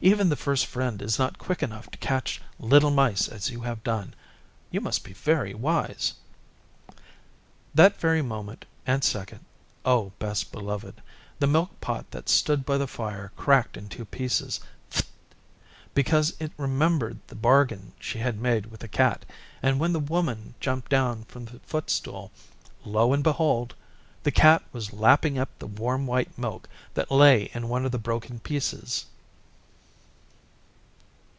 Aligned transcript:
Even 0.00 0.28
the 0.28 0.36
First 0.36 0.66
Friend 0.66 1.02
is 1.02 1.18
not 1.18 1.38
quick 1.38 1.60
enough 1.60 1.90
to 1.90 1.98
catch 1.98 2.40
little 2.60 2.92
mice 2.92 3.26
as 3.26 3.50
you 3.50 3.62
have 3.62 3.82
done. 3.82 4.14
You 4.70 4.80
must 4.80 5.02
be 5.02 5.12
very 5.12 5.54
wise.' 5.54 6.12
That 7.74 7.98
very 7.98 8.22
moment 8.22 8.64
and 8.86 9.02
second, 9.02 9.40
O 9.84 10.12
Best 10.20 10.52
Beloved, 10.52 11.02
the 11.40 11.48
Milk 11.48 11.80
pot 11.80 12.08
that 12.12 12.28
stood 12.28 12.64
by 12.64 12.78
the 12.78 12.86
fire 12.86 13.32
cracked 13.36 13.76
in 13.76 13.88
two 13.88 14.04
pieces 14.04 14.60
ffft 14.92 15.06
because 15.94 16.34
it 16.38 16.52
remembered 16.56 17.18
the 17.26 17.34
bargain 17.34 17.90
she 17.98 18.20
had 18.20 18.40
made 18.40 18.66
with 18.66 18.78
the 18.78 18.88
Cat, 18.88 19.24
and 19.64 19.80
when 19.80 19.92
the 19.92 19.98
Woman 19.98 20.54
jumped 20.60 20.92
down 20.92 21.24
from 21.24 21.46
the 21.46 21.58
footstool 21.66 22.30
lo 22.84 23.12
and 23.12 23.24
behold! 23.24 23.74
the 24.22 24.30
Cat 24.30 24.62
was 24.70 24.92
lapping 24.92 25.40
up 25.40 25.50
the 25.58 25.66
warm 25.66 26.06
white 26.06 26.38
milk 26.38 26.68
that 26.94 27.10
lay 27.10 27.50
in 27.52 27.68
one 27.68 27.84
of 27.84 27.90
the 27.90 27.98
broken 27.98 28.38
pieces. 28.38 29.06